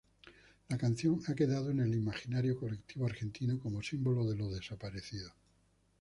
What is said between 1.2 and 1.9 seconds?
ha quedado en